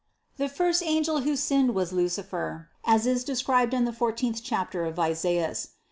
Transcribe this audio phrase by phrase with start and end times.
[0.37, 4.83] The first angel who sinned was Luci fer, as is described in the fourteenth chapter
[4.83, 5.67] of Isaias.